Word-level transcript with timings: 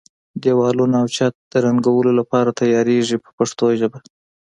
دېوالونه 0.43 0.95
او 1.01 1.07
چت 1.15 1.33
د 1.51 1.53
رنګولو 1.65 2.11
لپاره 2.19 2.55
تیاریږي 2.59 3.17
په 3.23 3.29
پښتو 3.37 3.65
ژبه. 3.79 3.99